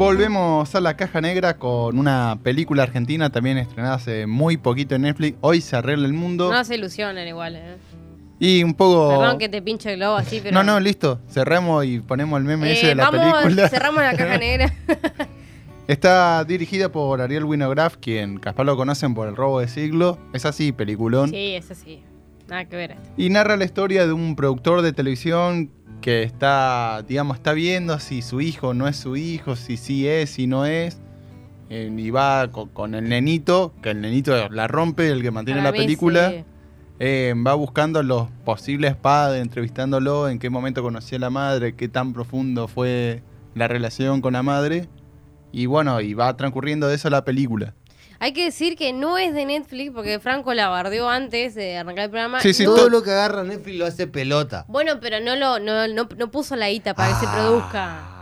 [0.00, 5.02] Volvemos a la caja negra con una película argentina también estrenada hace muy poquito en
[5.02, 5.36] Netflix.
[5.42, 6.50] Hoy se arregla el mundo.
[6.50, 7.76] No se ilusionen igual, eh.
[8.38, 9.10] Y un poco.
[9.10, 10.54] Perdón que te pinche el globo así, pero.
[10.54, 11.20] No, no, listo.
[11.28, 13.68] Cerramos y ponemos el meme ese Eh, de la vamos, película.
[13.68, 14.72] cerramos la caja negra.
[15.86, 20.16] Está dirigida por Ariel Winograf, quien capaz lo conocen por El robo de siglo.
[20.32, 21.28] Es así, peliculón.
[21.28, 22.02] sí, eso sí.
[22.48, 22.96] Nada que ver.
[23.18, 28.22] Y narra la historia de un productor de televisión que está, digamos, está viendo si
[28.22, 30.98] su hijo no es su hijo, si sí es, si no es.
[31.68, 35.62] Eh, y va co- con, el nenito, que el nenito la rompe, el que mantiene
[35.62, 36.30] la película.
[36.30, 36.44] sí.
[37.02, 41.88] Eh, va buscando los posibles padres, entrevistándolo, en qué momento conoció a la madre, qué
[41.88, 43.22] tan profundo fue
[43.54, 44.88] la relación con la madre.
[45.52, 47.74] Y bueno, y va transcurriendo de eso la película.
[48.22, 52.04] Hay que decir que no es de Netflix porque Franco la bardeó antes de arrancar
[52.04, 52.40] el programa.
[52.40, 54.66] Sí, sí, No- todo- Todo lo que agarra Netflix lo hace pelota.
[54.68, 58.19] Bueno, pero no lo no, no, no puso la guita para que se Ah, produzca.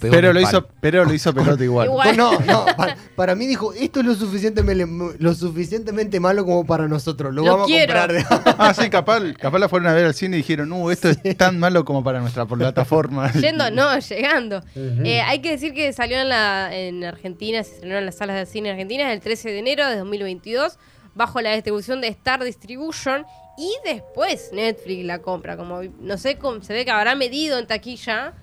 [0.00, 1.88] Pero lo, hizo, pero lo hizo pelota igual.
[1.88, 2.16] Igual.
[2.16, 4.86] No, no, para, para mí dijo, esto es lo suficientemente,
[5.18, 7.34] lo suficientemente malo como para nosotros.
[7.34, 7.98] Lo, Lo vamos quiero.
[7.98, 8.54] a comprar.
[8.58, 11.36] Ah, sí, capaz, capaz la fueron a ver al cine y dijeron, no, esto es
[11.36, 13.30] tan malo como para nuestra plataforma.
[13.40, 14.62] Yendo, no, llegando.
[14.74, 18.36] Eh, hay que decir que salió en, la, en Argentina, se estrenó en las salas
[18.36, 20.78] de cine argentinas el 13 de enero de 2022,
[21.14, 23.24] bajo la distribución de Star Distribution,
[23.56, 25.56] y después Netflix la compra.
[25.56, 28.34] Como no sé cómo se ve que habrá medido en taquilla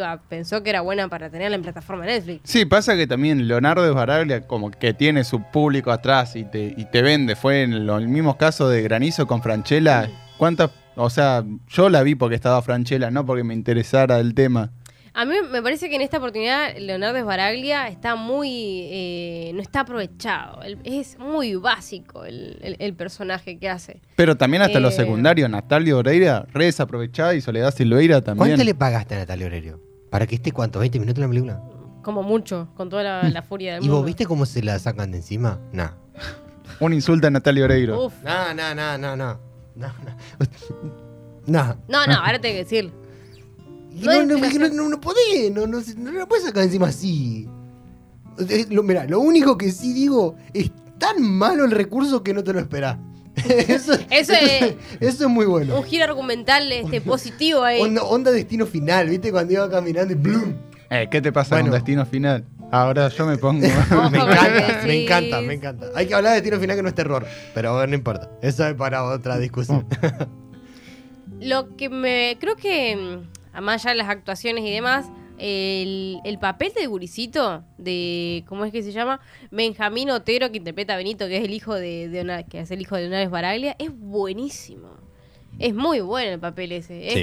[0.00, 2.40] va, pensó que era buena para tenerla en plataforma Netflix.
[2.44, 6.84] Sí, pasa que también Leonardo Esbaraglia como que tiene su público atrás y te, y
[6.86, 7.36] te vende.
[7.36, 10.08] Fue en los mismos casos de Granizo con Franchella.
[10.38, 10.70] ¿Cuántas?
[10.96, 14.70] O sea, yo la vi porque estaba Franchella, no porque me interesara el tema.
[15.18, 18.80] A mí me parece que en esta oportunidad Leonardo Esbaraglia está muy...
[18.90, 20.60] eh, no está aprovechado.
[20.84, 24.02] Es muy básico el, el- el personaje que hace.
[24.14, 24.96] Pero también hasta los Eh.
[24.98, 28.50] secundarios, Natalia Oreira, re desaprovechada y Soledad Silveira también.
[28.50, 29.80] ¿Cuánto le pagaste a Natalia Oreiro?
[30.10, 30.84] ¿Para que esté cuánto?
[30.84, 31.62] ¿20 minutos en la película?
[32.02, 33.96] Como mucho, con toda la, la furia del ¿Y mundo.
[33.96, 35.58] vos viste cómo se la sacan de encima?
[35.72, 35.92] Nah.
[36.80, 38.04] Un insulto a Natalia Oreiro.
[38.04, 38.12] Uf.
[38.22, 39.40] No, no, no, no, no.
[39.76, 40.16] No, no.
[41.46, 41.76] No.
[41.88, 42.92] No, no, ahora tengo que decir.
[43.96, 46.88] Y No No, no, no, no, no podés, no, no, no la puedes sacar encima
[46.88, 47.48] así.
[48.38, 52.44] Eh, Lo, mira, lo único que sí digo es tan malo el recurso que no
[52.44, 52.98] te lo esperás.
[53.48, 55.76] eso, Eso es- eso es muy bueno.
[55.78, 57.80] Un giro argumental este, positivo ahí.
[57.80, 59.30] Onda, onda destino final, ¿viste?
[59.30, 60.54] Cuando iba caminando y ¡blum!
[60.90, 61.70] Eh, ¿Qué te pasa Bueno.
[61.70, 62.44] con Destino Final?
[62.70, 63.60] Ahora yo me pongo...
[64.10, 65.86] Me encanta, me encanta, me encanta.
[65.94, 67.26] Hay que hablar de destino final que no es terror.
[67.54, 68.30] Pero no importa.
[68.42, 69.86] Eso es para otra discusión.
[71.40, 72.36] Lo que me.
[72.40, 73.18] Creo que.
[73.60, 75.06] Más allá de las actuaciones y demás.
[75.38, 78.42] El, el papel de Guricito, de.
[78.48, 79.20] ¿Cómo es que se llama?
[79.50, 82.80] Benjamín Otero, que interpreta a Benito, que es el hijo de, de que es el
[82.80, 84.95] hijo de Leonardo Baraglia, es buenísimo.
[85.58, 87.06] Es muy bueno el papel ese.
[87.08, 87.22] Es- Sí.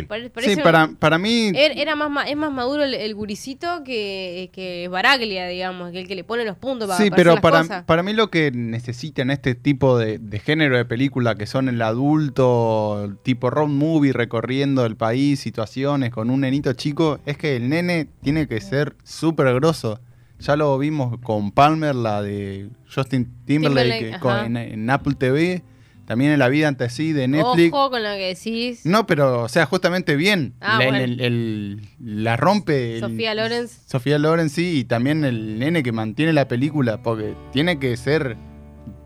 [0.58, 1.50] un- para, para mí...
[1.54, 6.08] Er- Era más, es más maduro el, el guricito que, que Baraglia, digamos, que el
[6.08, 7.84] que le pone los puntos para, Sí, para pero hacer las para, cosas.
[7.86, 11.82] para mí lo que necesitan este tipo de, de género de película, que son el
[11.82, 17.70] adulto, tipo road movie, recorriendo el país, situaciones con un nenito chico, es que el
[17.70, 20.00] nene tiene que ser súper grosso.
[20.40, 25.64] Ya lo vimos con Palmer, la de Justin Timberlake, Timberlake, con- en Apple TV,
[26.06, 27.74] también en La Vida Antes Sí, de Netflix.
[27.74, 28.86] Ojo con lo que decís.
[28.86, 30.53] No, pero, o sea, justamente bien.
[30.62, 30.97] Ah, La- bueno.
[31.03, 32.96] el- el- la rompe.
[32.96, 33.80] el- Sofía Lorenz.
[33.86, 38.36] Sofía Loren, sí, y también el nene que mantiene la película, porque tiene que ser...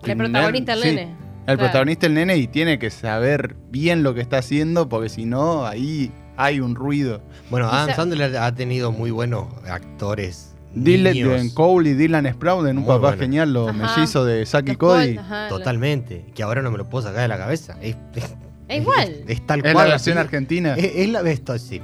[0.04, 1.02] El protagonista el sí, nene.
[1.02, 1.60] El Claro.
[1.60, 5.66] protagonista el nene y tiene que saber bien lo que está haciendo, porque si no,
[5.66, 7.22] ahí hay un ruido.
[7.50, 10.57] Bueno, Adam Sandler ha tenido muy buenos actores.
[10.74, 11.50] Dylan.
[11.52, 13.18] Cole y Dylan Sprouden, un Muy papá bueno.
[13.22, 13.96] genial, los Ajá.
[13.96, 15.16] mellizos de Zack y Los Cody.
[15.16, 16.26] Colt, ajá, Totalmente.
[16.36, 17.78] Que ahora no me lo puedo sacar de la cabeza.
[17.82, 18.36] Es, es-
[18.68, 19.10] Es igual.
[19.28, 19.88] Es, es tal Es cual.
[19.88, 20.76] la versión argentina.
[20.76, 21.82] Es, es la esto, sí.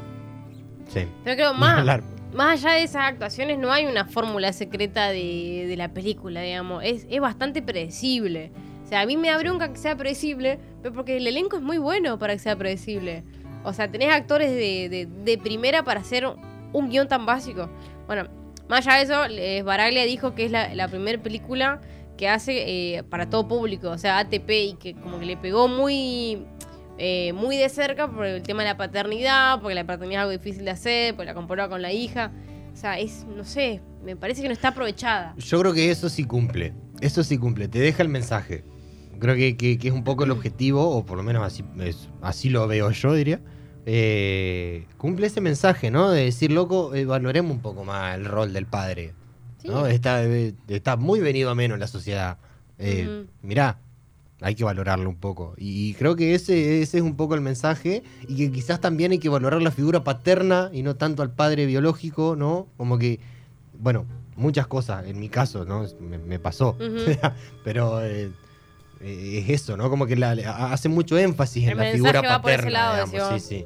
[0.93, 1.07] Sí.
[1.23, 2.03] Pero creo Ni más, hablar.
[2.33, 6.83] más allá de esas actuaciones no hay una fórmula secreta de, de la película, digamos.
[6.83, 8.51] Es, es bastante predecible.
[8.83, 11.63] O sea, a mí me da bronca que sea predecible, pero porque el elenco es
[11.63, 13.23] muy bueno para que sea predecible.
[13.63, 16.27] O sea, tenés actores de, de- de primera para hacer
[16.73, 17.69] un guion tan básico.
[18.07, 18.27] Bueno,
[18.69, 21.81] más allá de eso, eh, Baraglia dijo que es la, la primera película
[22.17, 25.67] que hace eh, para todo público, o sea, ATP, y que como que le pegó
[25.67, 26.45] muy,
[26.97, 30.31] eh, muy de cerca por el tema de la paternidad, porque la paternidad es algo
[30.43, 32.31] difícil de hacer, porque la comparaba con la hija.
[32.71, 35.33] O sea, es, no sé, me parece que no está aprovechada.
[35.37, 36.73] Yo creo que eso sí cumple.
[37.01, 37.67] Eso sí cumple.
[37.67, 38.63] Te deja el mensaje.
[39.19, 42.09] Creo que, que- que es un poco el objetivo, o por lo menos así, es-
[42.21, 43.41] así lo veo yo, diría.
[43.85, 46.11] Eh, cumple ese mensaje, ¿no?
[46.11, 49.13] De decir, loco, eh, valoremos un poco más el rol del padre.
[49.61, 49.67] Sí.
[49.67, 49.87] ¿no?
[49.87, 52.37] Está, eh, está muy venido a menos en la sociedad.
[52.79, 53.27] Ujú.
[53.41, 53.79] Mirá,
[54.41, 55.53] hay que valorarlo un poco.
[55.57, 58.03] Y creo que ese, ese es un poco el mensaje.
[58.27, 61.65] Y que quizás también hay que valorar la figura paterna y no tanto al padre
[61.65, 62.67] biológico, ¿no?
[62.77, 63.19] Como que
[63.79, 64.05] bueno,
[64.35, 65.85] muchas cosas, en mi caso, ¿no?
[65.99, 66.77] Me, me pasó.
[67.63, 68.31] Pero eh,
[69.03, 69.89] es eso, ¿no?
[69.89, 70.31] Como que la-
[70.71, 73.47] hace mucho énfasis El en la mensaje figura va por ese paterna, lado, digamos, sí,
[73.57, 73.65] sí.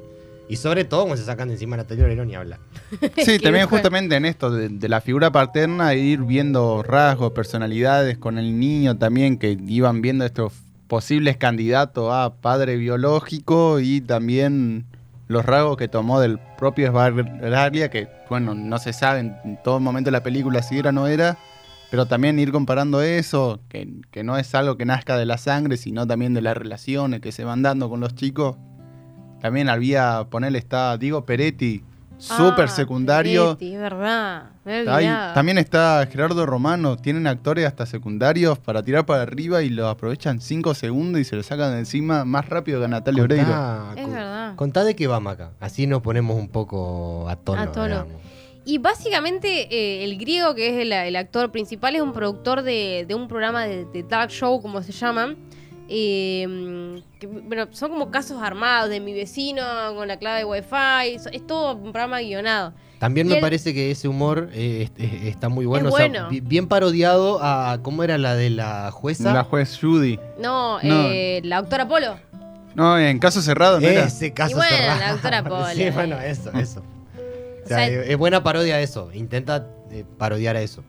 [0.50, 2.58] Y sobre todo cuando se sacan de encima a Natalia Oreiro ni habla.
[3.22, 8.38] Sí, también justamente en esto de, de la figura paterna, ir viendo rasgos, personalidades con
[8.38, 10.52] el niño también, que iban viendo estos
[10.86, 14.86] posibles candidatos a padre biológico y también
[15.26, 20.08] los rasgos que tomó del propio Esbaraglia, que bueno, no se sabe en todo momento
[20.08, 21.36] de la película si era o no era,
[21.90, 25.76] pero también ir comparando eso, que, que no es algo que nazca de la sangre,
[25.76, 28.56] sino también de las relaciones que se van dando con los chicos.
[29.40, 31.84] También había, ponerle, está Diego Peretti,
[32.18, 33.56] súper Ah, secundario.
[33.56, 34.42] Peretti, es verdad.
[34.64, 34.84] Me
[35.34, 40.40] también está Gerardo Romano, tienen actores hasta secundarios para tirar para arriba y lo aprovechan
[40.40, 43.44] 5 segundos y se lo sacan de encima más rápido que a Natalia Oreiro.
[43.96, 44.56] Es con- verdad.
[44.56, 45.52] contá de qué vamos acá.
[45.60, 47.62] Así nos ponemos un poco a tono.
[47.62, 48.06] A tono.
[48.70, 53.06] Y básicamente eh, el griego, que es el, el actor principal, es un productor de,
[53.08, 55.34] de un programa de, de talk show, como se llama.
[55.88, 59.62] Eh, que, bueno, son como casos armados de mi vecino
[59.96, 61.14] con la clave de wifi.
[61.32, 62.74] Es todo un programa guionado.
[62.98, 65.88] También Y me él- parece que ese humor eh, es- es- está muy bueno.
[65.88, 66.28] Es o sea, bueno.
[66.28, 67.78] bi- bien parodiado a.
[67.82, 69.32] ¿Cómo era la de la jueza?
[69.32, 70.18] La juez Judy.
[70.42, 71.08] No, No.
[71.10, 72.18] eh, la doctora Polo.
[72.74, 74.04] No, en caso cerrado, ¿no era?
[74.04, 75.00] Ese caso Y bueno, cerrado.
[75.00, 75.90] la doctora Paula, Sí, eh.
[75.90, 76.82] bueno, eso, eso.
[77.74, 79.10] O sea, sea, es buena parodia a eso.
[79.12, 80.82] Intenta eh, parodiar a eso.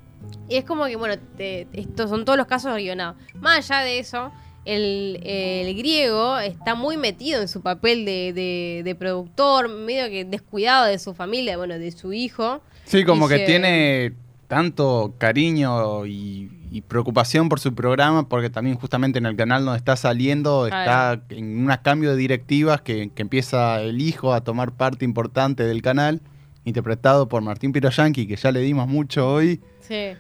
[0.48, 3.16] Y es como que, bueno, te- estos son todos los casos guionados.
[3.40, 4.31] Más allá de eso,
[4.66, 10.26] el, el griego está muy metido en su papel de, de- de productor, medio que
[10.26, 12.62] descuidado de su familia, bueno, de su hijo.
[12.86, 14.14] Sí, como Y que se- tiene
[14.48, 19.78] tanto cariño y, y preocupación por su programa, porque también justamente en el canal donde
[19.78, 24.72] está saliendo está en un cambio de directivas que, que empieza el hijo a tomar
[24.72, 26.22] parte importante del canal,
[26.69, 29.62] interpretado por Martín Piroyanqui, que ya le dimos mucho hoy.
[29.81, 30.13] Sí.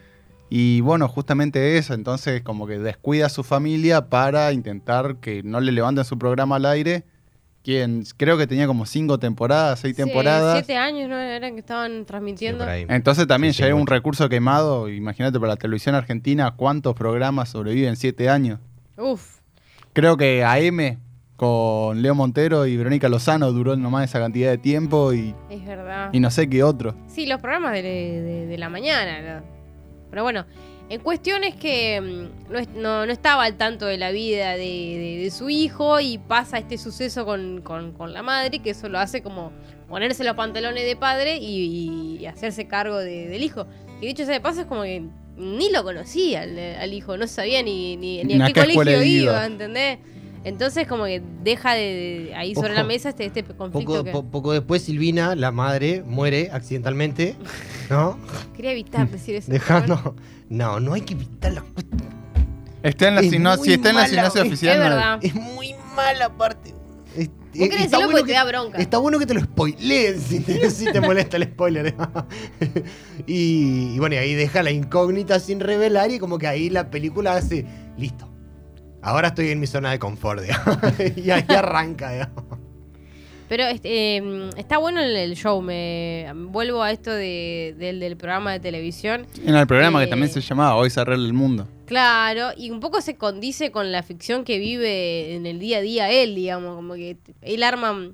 [0.49, 5.59] Y bueno, justamente eso, entonces como que descuida a su familia para intentar que no
[5.61, 7.03] le levanten su programa al aire.
[7.61, 10.55] Quien creo que tenía como cinco temporadas, seis Sí, temporadas.
[10.65, 11.19] siete años, ¿no?
[11.19, 12.65] Eran que estaban transmitiendo.
[12.67, 14.89] Entonces también Sí, ya sí, es un recurso quemado.
[14.89, 18.59] Imagínate para la televisión argentina cuántos programas sobreviven siete años.
[18.97, 19.39] Uf.
[19.93, 20.99] Creo que AM
[21.39, 26.09] con Leo Montero y Verónica Lozano duró nomás esa cantidad de tiempo y, Es verdad.
[26.11, 26.93] y no sé qué otro.
[27.07, 29.41] Sí, los programas de, de- de la mañana.
[30.09, 30.45] Pero bueno,
[30.89, 35.19] en cuestión es que mm, no, no- no estaba al tanto de la vida de,
[35.23, 38.99] de- su hijo y pasa este suceso con, con- con la madre, que eso lo
[38.99, 39.53] hace como
[39.87, 43.65] ponerse los pantalones de padre y, y hacerse cargo de- del hijo.
[44.01, 45.03] Y dicho sea de paso, es como que
[45.37, 49.05] ni lo conocía al, al hijo, no sabía ni, ni, ni a qué colegio iba.
[49.05, 49.99] iba, ¿entendés?
[50.43, 51.81] Entonces como que deja de,
[52.29, 52.77] de- ahí sobre Ojo.
[52.77, 57.35] la mesa este, este conflicto Poco, que po- poco después, Silvina, la madre, muere accidentalmente.
[57.89, 58.17] ¿No?
[58.55, 59.51] quería evitar decir eso.
[59.51, 60.15] Dejando.
[60.49, 62.07] No, no hay que evitar cuestiones.
[62.83, 64.73] Está en la Es sino- muy si está en la sinopsis es oficial.
[64.77, 65.19] Es verdad.
[65.21, 66.73] Es muy mala parte.
[67.17, 68.77] Es- Vos eh, querés está bueno porque que- te da bronca.
[68.77, 71.93] Está bueno que te lo spoileen si te, si te molesta el spoiler.
[73.27, 76.89] y, y bueno, y ahí deja la incógnita sin revelar y como que ahí la
[76.89, 77.65] película hace,
[77.97, 78.28] listo.
[79.01, 80.77] Ahora estoy en mi zona de confort, digamos.
[81.15, 82.43] y ahí arranca, digamos.
[83.47, 85.59] Pero este, eh, está bueno el, el show.
[85.61, 89.25] Me vuelvo a esto de- del, del programa de televisión.
[89.43, 91.67] En el programa Eh, que también se llamaba Hoy se arregla el mundo.
[91.87, 95.81] Claro, y un poco se condice con la ficción que vive en el día a
[95.81, 98.11] día él, digamos, como que él arma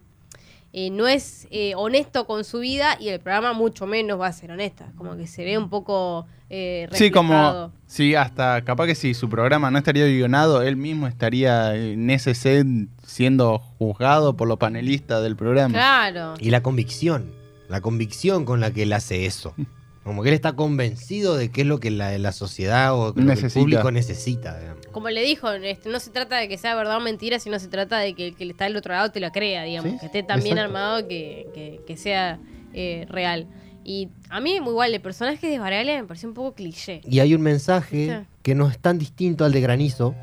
[0.78, 4.34] eh, no es eh, honesto con su vida y el programa mucho menos va a
[4.34, 7.72] ser honesta, como que se ve un poco eh, Sí, como.
[7.88, 12.36] Sí, hasta capaz que si su programa no estaría guionado, él mismo estaría en ese
[12.36, 12.68] set
[13.06, 15.74] siendo juzgado por los panelistas del programa.
[15.74, 16.34] Claro.
[16.42, 17.32] Y la convicción,
[17.70, 19.54] la convicción con la que él hace eso.
[20.06, 23.14] Como que él está convencido de qué es lo que la, la sociedad o lo
[23.16, 24.58] que el público necesita.
[24.60, 24.86] digamos.
[24.92, 27.68] Como le dijo, este, no se trata de que sea verdad o mentira, sino se
[27.68, 30.06] trata de que el que está del otro lado te lo crea, digamos, Sí, que
[30.06, 32.40] esté tan bien armado que, que- que sea
[32.74, 33.48] eh, real.
[33.84, 37.02] Y a mí, muy igual, el personaje de Varela me pareció un poco cliché.
[37.04, 40.14] Y hay un mensaje que no es tan distinto al de Granizo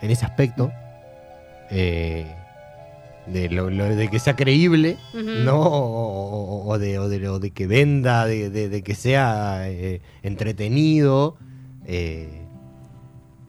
[0.00, 0.70] en ese aspecto.
[1.70, 2.26] eh,
[3.26, 4.96] de, lo- lo- de que sea creíble.
[5.14, 5.60] ¿no?
[5.60, 9.68] O, o- o de, o de- o de que venda, de, de- de que sea
[9.70, 11.36] eh, entretenido,
[11.86, 12.42] eh,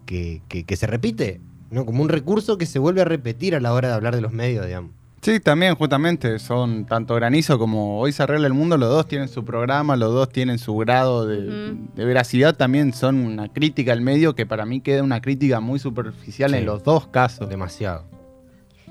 [0.05, 1.85] que, que- que se repite, ¿no?
[1.85, 4.31] Como un recurso que se vuelve a repetir a la hora de hablar de los
[4.33, 4.91] medios, digamos.
[5.21, 9.27] Sí, también justamente son tanto Granizo como Hoy se arregla el mundo, los dos tienen
[9.27, 13.99] su programa, los dos tienen su grado de, de veracidad, también son una crítica al
[14.01, 16.57] medio que para mí queda una crítica muy superficial Sí.
[16.57, 17.49] en los dos casos.
[17.49, 18.05] Demasiado.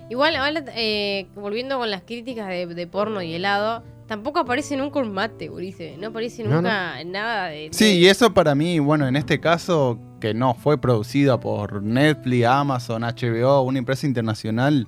[0.08, 5.00] Igual, ahora, eh, volviendo con las críticas de, de porno y helado, Tampoco aparece nunca
[5.00, 5.96] un mate, Urice.
[5.98, 7.70] No aparece No, nunca nada de.
[7.72, 11.82] Sí, de- y eso para mí, bueno, en este caso, que no fue producida por
[11.82, 14.86] Netflix, Amazon, HBO, una empresa internacional,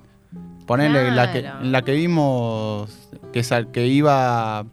[0.65, 4.65] ponele la, que, la que vimos que, sal- que iba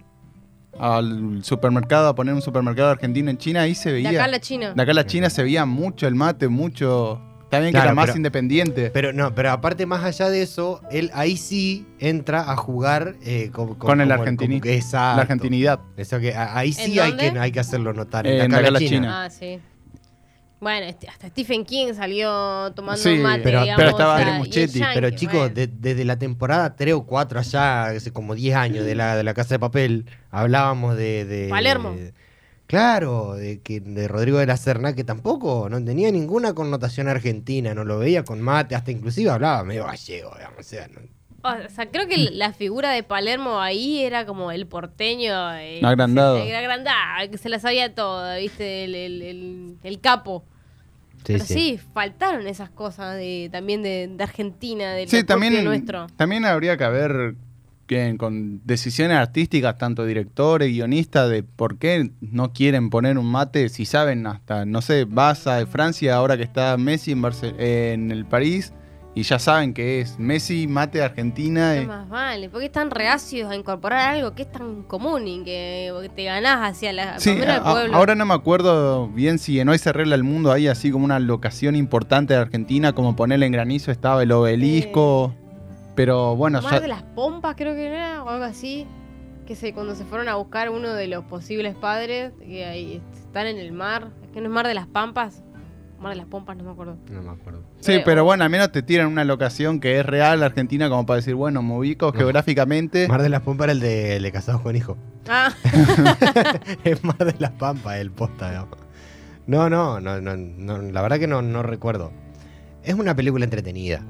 [0.78, 4.10] al supermercado a poner un supermercado argentino en China, ahí se De veía.
[4.10, 4.74] acá a la China.
[4.74, 7.20] de acá a la China se veía mucho el mate, mucho.
[7.50, 8.90] También que Claro, era más pero- independiente.
[8.90, 13.50] Pero no, pero aparte más allá de eso, él ahí sí entra a jugar eh,
[13.52, 15.16] con, Con el como argentini- como- exacto.
[15.16, 15.80] la argentinidad.
[15.96, 18.26] Eso que ahí sí ¿En hay que, hay que hacerlo notar.
[18.26, 18.90] En acá acá en la China.
[18.90, 19.24] China.
[19.24, 19.60] Ah, sí.
[20.58, 24.24] Bueno, este- hasta Stephen King salió tomando Sí, mate, pero- digamos, pero estaba o sea,
[24.24, 25.54] Pero y es Muchetti, yankee, Pero chicos, bueno.
[25.54, 29.22] de- desde la temporada 3 o 4 allá, hace como 10 años de la, de
[29.22, 31.26] la Casa de Papel, hablábamos de...
[31.26, 31.92] de- Palermo.
[31.92, 32.14] de-
[32.66, 37.74] claro, de, que, de Rodrigo de la Serna, que tampoco no tenía ninguna connotación argentina,
[37.74, 41.00] no lo veía con mate, hasta inclusive hablaba medio gallego, digamos, o sea, no-
[41.48, 45.54] O sea, creo que la figura de Palermo ahí era como el porteño.
[45.56, 46.38] eh, Agrandado.
[46.38, 48.82] El agrandado, el que se la sabía todo, ¿viste?
[48.84, 50.44] El, el- el- el capo.
[51.18, 51.54] Sí, Pero sí.
[51.54, 51.80] sí.
[51.94, 56.06] faltaron esas cosas de, también de, de Argentina, del Sí, también, nuestro.
[56.16, 57.34] también habría que haber
[57.86, 63.68] que con decisiones artísticas, tanto directores, guionistas, de por qué no quieren poner un mate
[63.68, 68.10] si saben hasta, no sé, vas a Francia ahora que está Messi en, Barce- en
[68.10, 68.72] el París
[69.14, 71.74] y ya saben que es Messi, mate Argentina.
[71.76, 75.42] No y- más vale, porque están reacios a incorporar algo que es tan común y
[75.42, 77.96] que te ganás hacia la Sí, a- pueblo.
[77.96, 81.06] ahora no me acuerdo bien si en Hoy se arregla el mundo hay así como
[81.06, 85.34] una locación importante de Argentina, como ponerle en granizo estaba el obelisco.
[85.96, 88.86] Pero bueno, Mar de las Pompas creo que era, o algo así.
[89.46, 93.46] Que se, cuando se fueron a buscar uno de los posibles padres, que ahí están
[93.46, 95.44] en el mar, es que no es Mar de las Pampas,
[96.00, 96.96] Mar de las Pompas, no me acuerdo.
[97.10, 97.60] No me acuerdo.
[97.78, 101.06] Sí, Pero- pero bueno, al menos te tiran una locación que es real Argentina como
[101.06, 102.12] para decir, bueno, me ubico No.
[102.12, 103.06] geográficamente.
[103.06, 104.96] Mar de las Pampas era el de, el de Casados con Hijo.
[105.28, 105.52] Ah,
[106.84, 108.78] es Mar de las Pampas el posta, digamos.
[109.46, 112.10] No, no, no, no, no, la verdad que no, no recuerdo.
[112.82, 114.02] Es una película entretenida.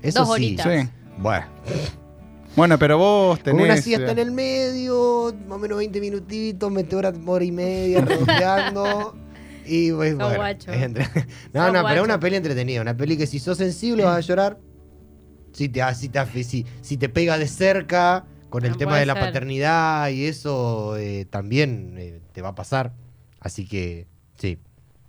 [0.00, 0.32] Eso Dos sí.
[0.56, 0.66] horitas.
[0.66, 0.88] Sí.
[1.18, 1.46] Bueno,
[2.56, 3.64] Bueno, pero vos con tenés...
[3.64, 7.52] una siesta eh, en el medio, más o menos 20 minutitos, mete hora, hora y
[7.52, 9.16] media redondeando.
[9.64, 10.72] y pues, Sos bueno, guacho.
[10.72, 11.06] es entre-
[11.52, 12.80] No, no, pero una peli entretenida.
[12.82, 14.58] Una peli que si sos sensible vas a llorar.
[15.52, 19.14] Si te, si te, si, si te pega de cerca con el tema de la
[19.14, 19.22] ser.
[19.24, 22.92] paternidad y eso eh, también eh, te va a pasar.
[23.40, 24.06] Así que
[24.38, 24.58] sí.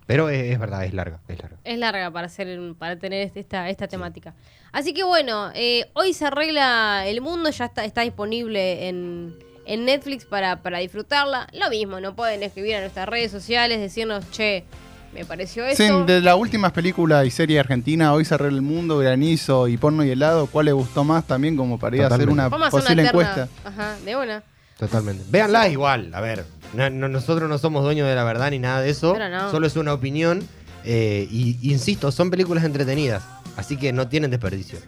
[0.05, 1.57] Pero es, es verdad, es larga, es larga.
[1.63, 4.33] es larga para hacer para tener este- esta, esta temática.
[4.72, 9.86] Así que bueno, eh, hoy se arregla el mundo, ya está, está disponible en, en
[9.86, 11.48] Netflix para, para disfrutarla.
[11.53, 14.65] Lo mismo, no pueden escribir a nuestras redes sociales, decirnos, che,
[15.13, 16.05] me pareció Sí, esto.
[16.05, 20.03] de las últimas películas y series argentinas, Hoy se arregla el mundo, Granizo y Porno
[20.03, 23.03] y Helado, ¿cuál les gustó más también como para ir a hacer una Vamos posible
[23.03, 23.48] una encuesta?
[23.63, 24.43] Ajá, de una.
[24.79, 25.24] Totalmente.
[25.29, 26.43] Véanla igual, a ver.
[26.74, 29.13] No- no- nosotros no somos dueños de la verdad ni nada de eso.
[29.13, 29.51] Pero no.
[29.51, 30.48] Solo es una opinión.
[30.86, 33.24] eh, y insisto, son películas entretenidas.
[33.56, 34.80] Así que no tienen desperdicio.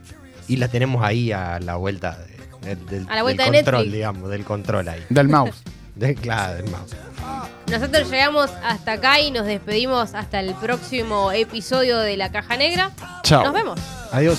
[0.47, 2.17] Y las tenemos ahí a la vuelta
[2.61, 3.93] de- del, del- A la vuelta del de control, Netflix.
[3.93, 5.03] digamos, del control ahí.
[5.09, 5.55] Del mouse.
[5.95, 6.91] De, claro, del mouse.
[7.71, 12.91] Nosotros llegamos hasta acá y nos despedimos hasta el próximo episodio de La Caja Negra.
[13.23, 13.45] Chao.
[13.45, 13.79] Nos vemos.
[14.11, 14.37] Adiós.